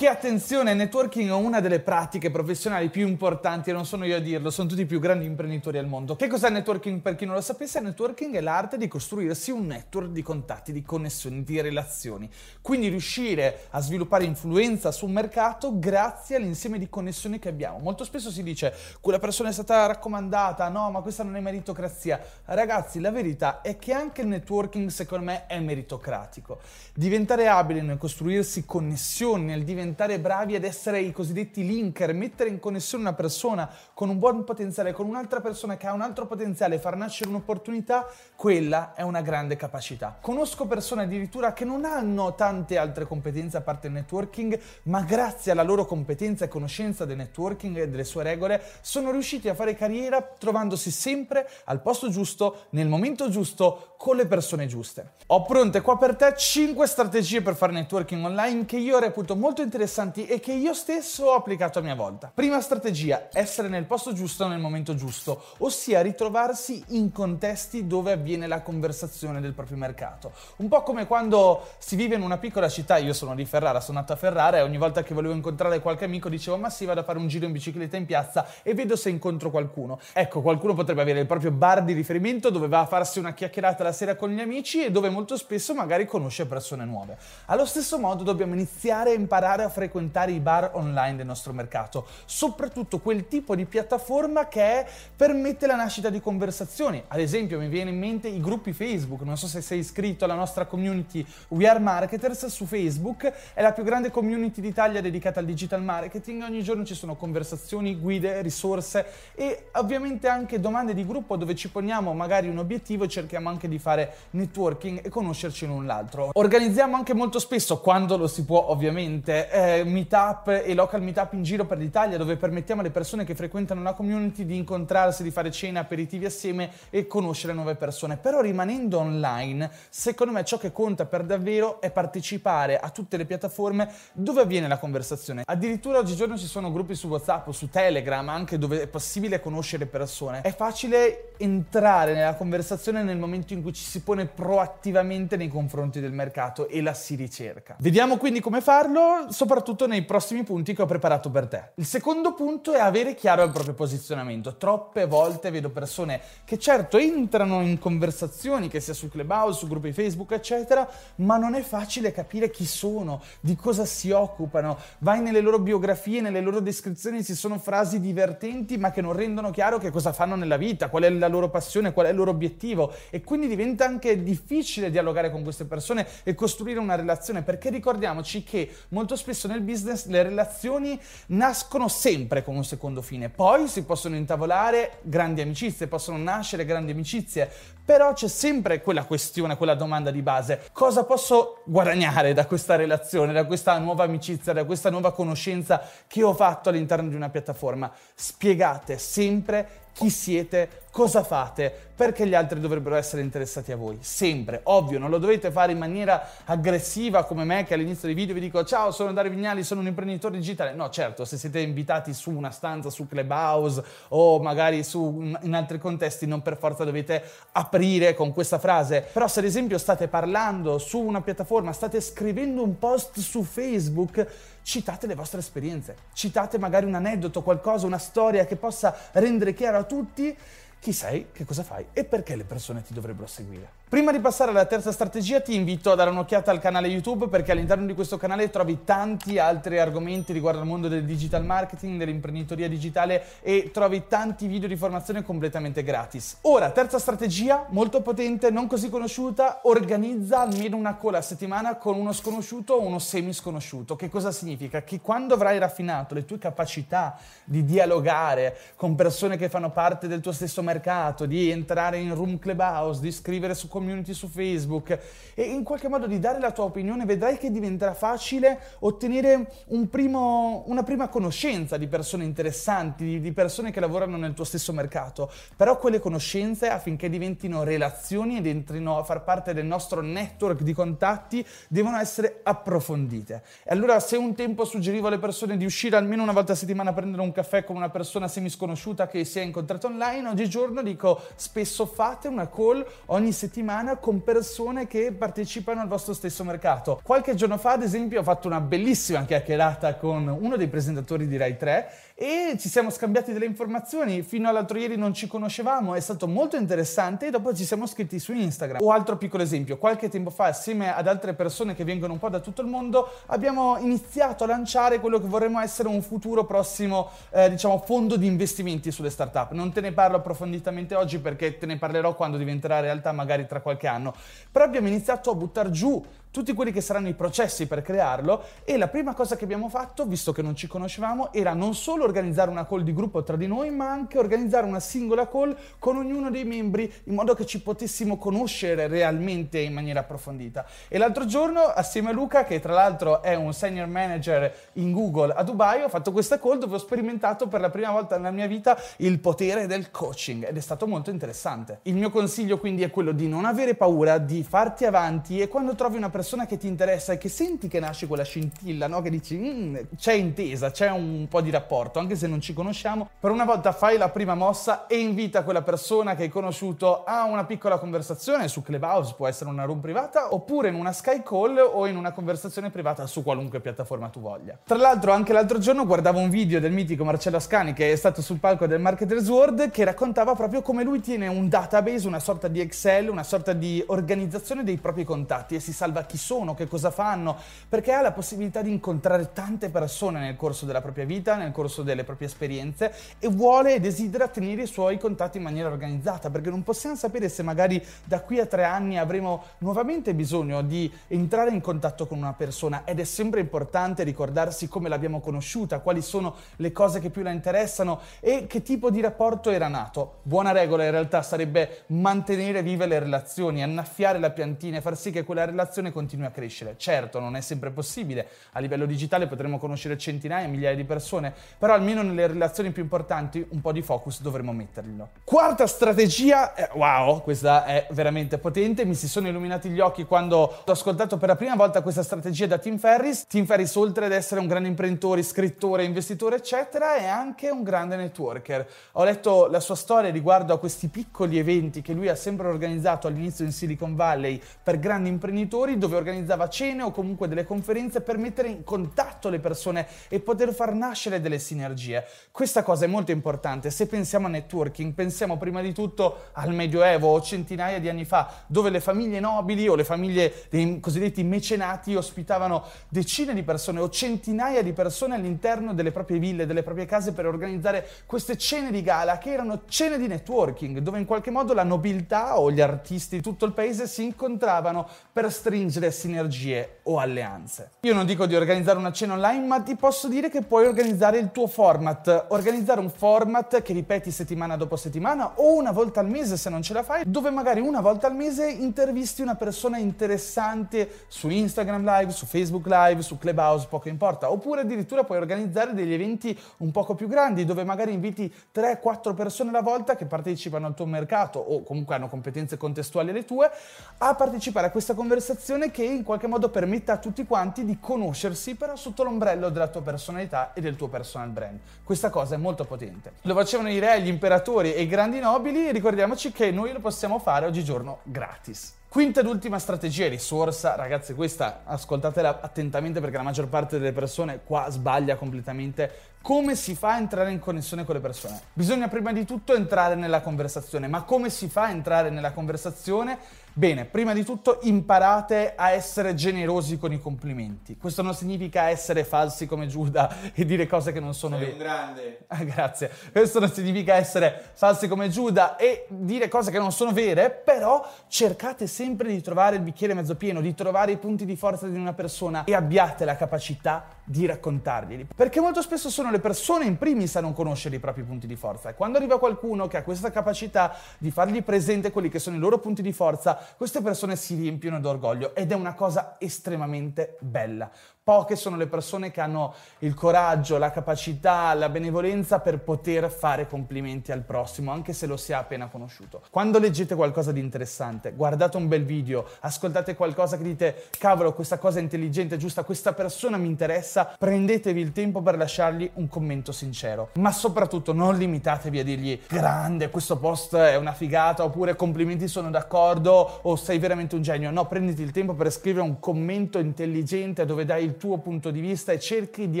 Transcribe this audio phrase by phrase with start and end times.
[0.00, 4.18] Che attenzione, networking è una delle pratiche professionali più importanti e non sono io a
[4.18, 6.16] dirlo, sono tutti i più grandi imprenditori al mondo.
[6.16, 7.80] Che cos'è networking per chi non lo sapesse?
[7.80, 12.30] Networking è l'arte di costruirsi un network di contatti, di connessioni, di relazioni.
[12.62, 17.76] Quindi riuscire a sviluppare influenza sul mercato grazie all'insieme di connessioni che abbiamo.
[17.80, 22.18] Molto spesso si dice quella persona è stata raccomandata, no, ma questa non è meritocrazia.
[22.46, 26.60] Ragazzi, la verità è che anche il networking secondo me è meritocratico.
[26.94, 32.48] Diventare abile nel costruirsi connessioni, nel diventare diventare bravi ad essere i cosiddetti linker, mettere
[32.48, 36.26] in connessione una persona con un buon potenziale con un'altra persona che ha un altro
[36.26, 40.16] potenziale, far nascere un'opportunità, quella è una grande capacità.
[40.20, 45.50] Conosco persone addirittura che non hanno tante altre competenze a parte il networking, ma grazie
[45.50, 49.74] alla loro competenza e conoscenza del networking e delle sue regole sono riusciti a fare
[49.74, 55.14] carriera trovandosi sempre al posto giusto, nel momento giusto, con le persone giuste.
[55.26, 59.60] Ho pronte qua per te 5 strategie per fare networking online che io reputo molto
[59.60, 62.30] interessanti interessanti e che io stesso ho applicato a mia volta.
[62.32, 68.46] Prima strategia, essere nel posto giusto nel momento giusto, ossia ritrovarsi in contesti dove avviene
[68.46, 70.32] la conversazione del proprio mercato.
[70.56, 74.00] Un po' come quando si vive in una piccola città, io sono di Ferrara, sono
[74.00, 77.00] nato a Ferrara e ogni volta che volevo incontrare qualche amico dicevo ma sì vado
[77.00, 79.98] a fare un giro in bicicletta in piazza e vedo se incontro qualcuno.
[80.12, 83.82] Ecco, qualcuno potrebbe avere il proprio bar di riferimento dove va a farsi una chiacchierata
[83.82, 87.16] la sera con gli amici e dove molto spesso magari conosce persone nuove.
[87.46, 92.06] Allo stesso modo dobbiamo iniziare a imparare a frequentare i bar online del nostro mercato,
[92.26, 94.84] soprattutto quel tipo di piattaforma che
[95.16, 97.02] permette la nascita di conversazioni.
[97.08, 100.34] Ad esempio mi viene in mente i gruppi Facebook, non so se sei iscritto alla
[100.34, 105.46] nostra community We Are Marketers su Facebook, è la più grande community d'Italia dedicata al
[105.46, 111.36] digital marketing, ogni giorno ci sono conversazioni, guide, risorse e ovviamente anche domande di gruppo
[111.36, 115.86] dove ci poniamo magari un obiettivo e cerchiamo anche di fare networking e conoscerci l'un
[115.86, 116.30] l'altro.
[116.32, 121.42] Organizziamo anche molto spesso, quando lo si può ovviamente, eh, meetup e local meetup in
[121.42, 125.50] giro per l'Italia dove permettiamo alle persone che frequentano la community di incontrarsi, di fare
[125.50, 128.16] cene, aperitivi assieme e conoscere nuove persone.
[128.16, 133.26] Però rimanendo online, secondo me ciò che conta per davvero è partecipare a tutte le
[133.26, 135.42] piattaforme dove avviene la conversazione.
[135.44, 139.84] Addirittura oggigiorno ci sono gruppi su WhatsApp o su Telegram anche dove è possibile conoscere
[139.86, 140.40] persone.
[140.40, 146.00] È facile entrare nella conversazione nel momento in cui ci si pone proattivamente nei confronti
[146.00, 147.76] del mercato e la si ricerca.
[147.78, 151.70] Vediamo quindi come farlo, soprattutto nei prossimi punti che ho preparato per te.
[151.76, 154.58] Il secondo punto è avere chiaro il proprio posizionamento.
[154.58, 159.92] Troppe volte vedo persone che certo entrano in conversazioni, che sia su Clubhouse, su gruppi
[159.92, 160.86] Facebook, eccetera,
[161.16, 164.76] ma non è facile capire chi sono, di cosa si occupano.
[164.98, 169.50] Vai nelle loro biografie, nelle loro descrizioni, ci sono frasi divertenti, ma che non rendono
[169.50, 172.32] chiaro che cosa fanno nella vita, qual è la loro passione, qual è il loro
[172.32, 172.92] obiettivo.
[173.08, 178.42] E quindi diventa anche difficile dialogare con queste persone e costruire una relazione, perché ricordiamoci
[178.42, 183.84] che molto spesso nel business le relazioni nascono sempre con un secondo fine, poi si
[183.84, 187.50] possono intavolare grandi amicizie, possono nascere grandi amicizie,
[187.90, 193.32] però c'è sempre quella questione, quella domanda di base, cosa posso guadagnare da questa relazione,
[193.32, 197.90] da questa nuova amicizia, da questa nuova conoscenza che ho fatto all'interno di una piattaforma?
[198.14, 203.98] Spiegate sempre chi siete, cosa fate, perché gli altri dovrebbero essere interessati a voi.
[204.00, 208.34] Sempre, ovvio, non lo dovete fare in maniera aggressiva come me che all'inizio dei video
[208.34, 210.72] vi dico ciao, sono Dario Vignali, sono un imprenditore digitale.
[210.74, 215.78] No, certo, se siete invitati su una stanza, su Clubhouse o magari su, in altri
[215.78, 217.22] contesti, non per forza dovete
[217.52, 217.79] aprire
[218.14, 219.06] con questa frase.
[219.12, 224.26] Però se ad esempio state parlando su una piattaforma, state scrivendo un post su Facebook,
[224.62, 229.78] citate le vostre esperienze, citate magari un aneddoto, qualcosa, una storia che possa rendere chiaro
[229.78, 230.36] a tutti
[230.80, 233.78] chi sei, che cosa fai e perché le persone ti dovrebbero seguire.
[233.90, 237.50] Prima di passare alla terza strategia ti invito a dare un'occhiata al canale YouTube perché
[237.50, 242.68] all'interno di questo canale trovi tanti altri argomenti riguardo al mondo del digital marketing, dell'imprenditoria
[242.68, 246.38] digitale e trovi tanti video di formazione completamente gratis.
[246.42, 251.96] Ora, terza strategia, molto potente, non così conosciuta, organizza almeno una call a settimana con
[251.96, 253.96] uno sconosciuto o uno semi sconosciuto.
[253.96, 254.84] Che cosa significa?
[254.84, 260.20] Che quando avrai raffinato le tue capacità di dialogare con persone che fanno parte del
[260.20, 264.98] tuo stesso mercato, mercato, di entrare in room clubhouse, di scrivere su community su Facebook
[265.34, 269.88] e in qualche modo di dare la tua opinione, vedrai che diventerà facile ottenere un
[269.88, 275.30] primo, una prima conoscenza di persone interessanti, di persone che lavorano nel tuo stesso mercato.
[275.56, 280.72] Però quelle conoscenze, affinché diventino relazioni ed entrino a far parte del nostro network di
[280.72, 283.42] contatti, devono essere approfondite.
[283.64, 286.90] E allora se un tempo suggerivo alle persone di uscire almeno una volta a settimana
[286.90, 291.20] a prendere un caffè con una persona semisconosciuta che si è incontrata online, oggigiorno dico
[291.36, 297.00] spesso fate una call ogni settimana con persone che partecipano al vostro stesso mercato.
[297.02, 301.36] Qualche giorno fa, ad esempio, ho fatto una bellissima chiacchierata con uno dei presentatori di
[301.36, 301.92] Rai 3
[302.22, 304.20] e ci siamo scambiati delle informazioni.
[304.20, 308.18] Fino all'altro ieri non ci conoscevamo, è stato molto interessante e dopo ci siamo scritti
[308.18, 308.82] su Instagram.
[308.82, 312.28] O altro piccolo esempio, qualche tempo fa, assieme ad altre persone che vengono un po'
[312.28, 317.08] da tutto il mondo, abbiamo iniziato a lanciare quello che vorremmo essere un futuro prossimo,
[317.30, 319.52] eh, diciamo, fondo di investimenti sulle startup.
[319.52, 323.62] Non te ne parlo approfonditamente oggi perché te ne parlerò quando diventerà realtà, magari tra
[323.62, 324.14] qualche anno.
[324.52, 328.76] Però abbiamo iniziato a buttare giù tutti quelli che saranno i processi per crearlo e
[328.76, 332.50] la prima cosa che abbiamo fatto, visto che non ci conoscevamo, era non solo organizzare
[332.50, 336.30] una call di gruppo tra di noi, ma anche organizzare una singola call con ognuno
[336.30, 340.64] dei membri in modo che ci potessimo conoscere realmente in maniera approfondita.
[340.88, 345.32] E l'altro giorno, assieme a Luca, che tra l'altro è un senior manager in Google
[345.32, 348.46] a Dubai, ho fatto questa call dove ho sperimentato per la prima volta nella mia
[348.46, 351.80] vita il potere del coaching ed è stato molto interessante.
[351.82, 355.74] Il mio consiglio quindi è quello di non avere paura, di farti avanti e quando
[355.74, 359.00] trovi una persona persona che ti interessa e che senti che nasce quella scintilla, no?
[359.00, 363.08] che dici mm, c'è intesa, c'è un po' di rapporto, anche se non ci conosciamo,
[363.18, 367.24] per una volta fai la prima mossa e invita quella persona che hai conosciuto a
[367.24, 371.56] una piccola conversazione su Clubhouse, può essere una room privata, oppure in una Sky Call
[371.56, 374.58] o in una conversazione privata su qualunque piattaforma tu voglia.
[374.62, 378.20] Tra l'altro anche l'altro giorno guardavo un video del mitico Marcello Ascani che è stato
[378.20, 382.46] sul palco del Marketers World che raccontava proprio come lui tiene un database, una sorta
[382.46, 386.66] di Excel, una sorta di organizzazione dei propri contatti e si salva chi sono, che
[386.66, 387.36] cosa fanno,
[387.68, 391.84] perché ha la possibilità di incontrare tante persone nel corso della propria vita, nel corso
[391.84, 396.50] delle proprie esperienze e vuole e desidera tenere i suoi contatti in maniera organizzata, perché
[396.50, 401.50] non possiamo sapere se magari da qui a tre anni avremo nuovamente bisogno di entrare
[401.50, 406.34] in contatto con una persona ed è sempre importante ricordarsi come l'abbiamo conosciuta, quali sono
[406.56, 410.18] le cose che più la interessano e che tipo di rapporto era nato.
[410.22, 415.12] Buona regola in realtà sarebbe mantenere vive le relazioni, annaffiare la piantina e far sì
[415.12, 416.74] che quella relazione continui a crescere.
[416.78, 421.74] Certo, non è sempre possibile, a livello digitale potremo conoscere centinaia, migliaia di persone, però
[421.74, 425.10] almeno nelle relazioni più importanti un po' di focus dovremmo metterlo.
[425.24, 430.38] Quarta strategia, eh, wow, questa è veramente potente, mi si sono illuminati gli occhi quando
[430.38, 433.26] ho ascoltato per la prima volta questa strategia da Tim Ferris.
[433.26, 437.96] Tim Ferris, oltre ad essere un grande imprenditore, scrittore, investitore, eccetera, è anche un grande
[437.96, 438.66] networker.
[438.92, 443.06] Ho letto la sua storia riguardo a questi piccoli eventi che lui ha sempre organizzato
[443.06, 448.00] all'inizio in Silicon Valley per grandi imprenditori, dove dove organizzava cene o comunque delle conferenze
[448.00, 452.04] per mettere in contatto le persone e poter far nascere delle sinergie.
[452.30, 453.70] Questa cosa è molto importante.
[453.70, 458.32] Se pensiamo a networking, pensiamo prima di tutto al Medioevo o centinaia di anni fa,
[458.46, 463.88] dove le famiglie nobili o le famiglie dei cosiddetti mecenati ospitavano decine di persone o
[463.90, 468.82] centinaia di persone all'interno delle proprie ville, delle proprie case per organizzare queste cene di
[468.82, 473.16] gala che erano cene di networking, dove in qualche modo la nobiltà o gli artisti
[473.16, 477.70] di tutto il paese si incontravano per stringere stringere sinergie o alleanze.
[477.80, 481.18] Io non dico di organizzare una cena online, ma ti posso dire che puoi organizzare
[481.18, 482.26] il tuo format.
[482.28, 486.62] Organizzare un format che ripeti settimana dopo settimana o una volta al mese se non
[486.62, 491.84] ce la fai, dove magari una volta al mese intervisti una persona interessante su Instagram
[491.84, 494.30] Live, su Facebook Live, su Clubhouse, poco importa.
[494.30, 499.50] Oppure addirittura puoi organizzare degli eventi un poco più grandi, dove magari inviti 3-4 persone
[499.50, 503.50] alla volta che partecipano al tuo mercato o comunque hanno competenze contestuali alle tue,
[503.98, 508.54] a partecipare a questa conversazione che in qualche modo permetta a tutti quanti di conoscersi
[508.54, 511.58] però sotto l'ombrello della tua personalità e del tuo personal brand.
[511.84, 513.12] Questa cosa è molto potente.
[513.22, 517.18] Lo facevano i re, gli imperatori e i grandi nobili ricordiamoci che noi lo possiamo
[517.18, 518.78] fare oggigiorno gratis.
[518.90, 524.40] Quinta ed ultima strategia, risorsa, ragazzi questa ascoltatela attentamente perché la maggior parte delle persone
[524.42, 526.08] qua sbaglia completamente.
[526.22, 528.38] Come si fa a entrare in connessione con le persone?
[528.52, 533.16] Bisogna prima di tutto entrare nella conversazione, ma come si fa a entrare nella conversazione?
[533.52, 537.76] Bene, prima di tutto imparate a essere generosi con i complimenti.
[537.76, 541.56] Questo non significa essere falsi come Giuda e dire cose che non sono vere.
[541.56, 542.24] Grande.
[542.28, 542.90] Ah, grazie.
[543.12, 547.84] Questo non significa essere falsi come Giuda e dire cose che non sono vere, però
[548.08, 548.79] cercate sempre
[549.12, 552.44] di trovare il bicchiere mezzo pieno, di trovare i punti di forza di una persona
[552.44, 555.06] e abbiate la capacità di raccontarglieli.
[555.14, 558.34] Perché molto spesso sono le persone in primis a non conoscere i propri punti di
[558.34, 562.34] forza e quando arriva qualcuno che ha questa capacità di fargli presente quelli che sono
[562.34, 567.18] i loro punti di forza, queste persone si riempiono d'orgoglio ed è una cosa estremamente
[567.20, 567.70] bella.
[568.02, 573.46] Poche sono le persone che hanno il coraggio, la capacità, la benevolenza per poter fare
[573.46, 576.22] complimenti al prossimo, anche se lo si è appena conosciuto.
[576.30, 581.58] Quando leggete qualcosa di interessante, guardate un bel video, ascoltate qualcosa che dite, cavolo, questa
[581.58, 586.52] cosa è intelligente, giusta, questa persona mi interessa, prendetevi il tempo per lasciargli un commento
[586.52, 587.10] sincero.
[587.14, 592.50] Ma soprattutto non limitatevi a dirgli, grande, questo post è una figata, oppure complimenti sono
[592.50, 594.50] d'accordo, o sei veramente un genio.
[594.50, 598.60] No, prenditi il tempo per scrivere un commento intelligente dove dai il tuo punto di
[598.60, 599.60] vista e cerchi di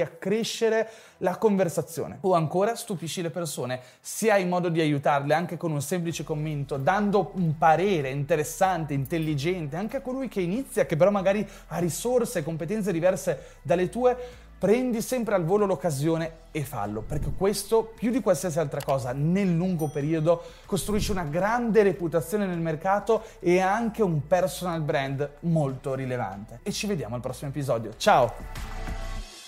[0.00, 0.88] accrescere
[1.20, 2.18] la conversazione.
[2.22, 6.76] O ancora stupisci le persone, se hai modo di aiutarle anche con un semplice commento,
[6.76, 12.40] dando un parere interessante, intelligente, anche a colui che inizia, che però magari ha risorse
[12.40, 14.16] e competenze diverse dalle tue,
[14.60, 19.56] prendi sempre al volo l'occasione e fallo, perché questo, più di qualsiasi altra cosa, nel
[19.56, 26.60] lungo periodo costruisce una grande reputazione nel mercato e anche un personal brand molto rilevante.
[26.62, 27.94] E ci vediamo al prossimo episodio.
[27.96, 28.99] Ciao!